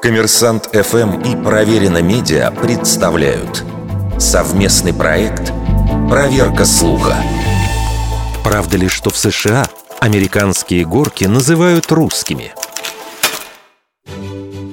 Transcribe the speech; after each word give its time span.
Коммерсант 0.00 0.66
ФМ 0.72 1.22
и 1.22 1.34
Проверено 1.42 2.00
Медиа 2.00 2.52
представляют 2.52 3.64
совместный 4.16 4.94
проект 4.94 5.52
«Проверка 6.08 6.64
слуха». 6.64 7.16
Правда 8.44 8.76
ли, 8.76 8.86
что 8.86 9.10
в 9.10 9.16
США 9.16 9.66
американские 9.98 10.84
горки 10.84 11.24
называют 11.24 11.90
русскими? 11.90 12.52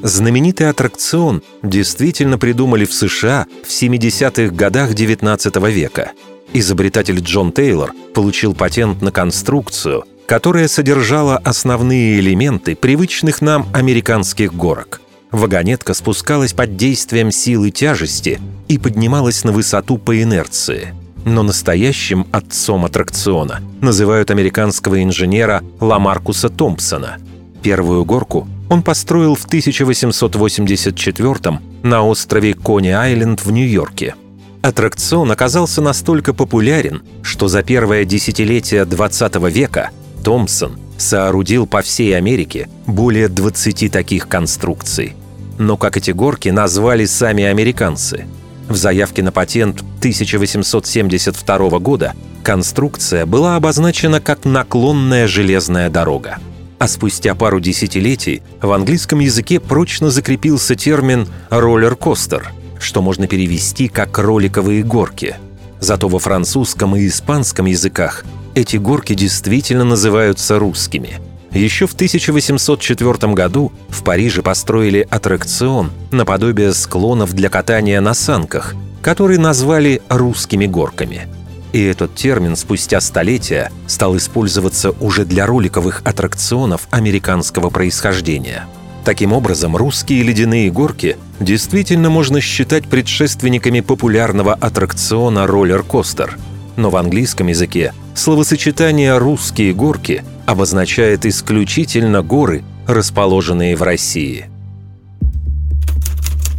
Знаменитый 0.04 0.70
аттракцион 0.70 1.42
действительно 1.64 2.38
придумали 2.38 2.86
в 2.86 2.94
США 2.94 3.48
в 3.64 3.70
70-х 3.70 4.54
годах 4.54 4.94
19 4.94 5.56
века. 5.72 6.12
Изобретатель 6.54 7.20
Джон 7.20 7.52
Тейлор 7.52 7.94
получил 8.14 8.54
патент 8.54 9.02
на 9.02 9.12
конструкцию, 9.12 10.04
которая 10.28 10.68
содержала 10.68 11.38
основные 11.38 12.20
элементы 12.20 12.76
привычных 12.76 13.42
нам 13.42 13.68
американских 13.74 14.54
горок– 14.54 15.02
Вагонетка 15.36 15.94
спускалась 15.94 16.54
под 16.54 16.78
действием 16.78 17.30
силы 17.30 17.70
тяжести 17.70 18.40
и 18.70 18.78
поднималась 18.78 19.44
на 19.44 19.52
высоту 19.52 19.98
по 19.98 20.22
инерции. 20.22 20.94
Но 21.26 21.44
настоящим 21.44 22.26
отцом 22.32 22.86
аттракциона 22.86 23.60
называют 23.82 24.32
американского 24.32 25.04
инженера 25.04 25.62
Ламаркуса 25.82 26.48
Томпсона. 26.48 27.18
Первую 27.62 28.06
горку 28.06 28.48
он 28.70 28.82
построил 28.82 29.36
в 29.36 29.44
1884 29.44 31.60
на 31.84 32.04
острове 32.04 32.54
Кони-Айленд 32.54 33.44
в 33.44 33.52
Нью-Йорке. 33.52 34.16
Аттракцион 34.62 35.30
оказался 35.32 35.82
настолько 35.82 36.34
популярен, 36.34 37.02
что 37.24 37.50
за 37.50 37.62
первое 37.62 38.06
десятилетие 38.06 38.86
20 38.86 39.36
века 39.52 39.90
Томпсон 40.24 40.80
соорудил 40.98 41.68
по 41.68 41.82
всей 41.82 42.16
Америке 42.16 42.70
более 42.88 43.28
20 43.28 43.92
таких 43.92 44.30
конструкций– 44.30 45.14
но 45.58 45.78
как 45.78 45.98
эти 45.98 46.12
горки 46.12 46.50
назвали 46.50 47.06
сами 47.06 47.44
американцы. 47.44 48.26
В 48.68 48.76
заявке 48.76 49.22
на 49.22 49.32
патент 49.32 49.82
1872 50.00 51.80
года 51.80 52.14
конструкция 52.44 53.26
была 53.26 53.56
обозначена 53.56 54.20
как 54.20 54.46
наклонная 54.46 55.28
железная 55.28 55.90
дорога. 55.90 56.40
А 56.78 56.88
спустя 56.88 57.36
пару 57.36 57.60
десятилетий 57.60 58.42
в 58.62 58.72
английском 58.72 59.20
языке 59.20 59.60
прочно 59.60 60.10
закрепился 60.10 60.76
термин 60.76 61.28
«роллер-костер», 61.50 62.52
что 62.80 63.02
можно 63.02 63.28
перевести 63.28 63.88
как 63.88 64.18
«роликовые 64.18 64.84
горки». 64.84 65.36
Зато 65.80 66.08
во 66.08 66.20
французском 66.20 66.96
и 66.96 67.08
испанском 67.08 67.66
языках 67.68 68.26
эти 68.56 68.78
горки 68.78 69.14
действительно 69.14 69.84
называются 69.84 70.58
русскими– 70.60 71.20
еще 71.60 71.88
в 71.88 71.94
1804 71.94 73.34
году 73.34 73.72
в 73.90 74.04
Париже 74.04 74.42
построили 74.42 75.08
аттракцион 75.10 75.92
наподобие 76.12 76.74
склонов 76.74 77.34
для 77.34 77.50
катания 77.50 78.02
на 78.02 78.14
санках, 78.14 78.76
который 79.02 79.38
назвали 79.38 80.02
«русскими 80.10 80.66
горками». 80.66 81.28
И 81.72 81.84
этот 81.84 82.16
термин 82.16 82.56
спустя 82.56 83.02
столетия 83.02 83.72
стал 83.88 84.16
использоваться 84.16 84.92
уже 84.92 85.26
для 85.26 85.46
роликовых 85.46 86.02
аттракционов 86.06 86.88
американского 86.90 87.70
происхождения. 87.70 88.66
Таким 89.04 89.34
образом, 89.34 89.76
русские 89.76 90.24
ледяные 90.24 90.72
горки 90.72 91.18
действительно 91.40 92.10
можно 92.10 92.42
считать 92.42 92.88
предшественниками 92.88 93.82
популярного 93.82 94.54
аттракциона 94.54 95.46
«Роллер-костер». 95.46 96.38
Но 96.76 96.90
в 96.90 96.96
английском 96.96 97.48
языке 97.48 97.94
словосочетание 98.16 99.18
«русские 99.18 99.74
горки» 99.74 100.24
обозначает 100.46 101.26
исключительно 101.26 102.22
горы, 102.22 102.64
расположенные 102.88 103.76
в 103.76 103.84
России. 103.84 104.46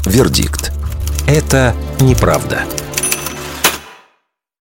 Вердикт. 0.05 0.73
Это 1.27 1.75
неправда. 2.01 2.63